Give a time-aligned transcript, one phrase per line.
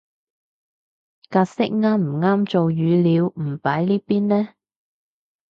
[1.29, 4.55] 格式唔啱做語料唔擺呢邊嘞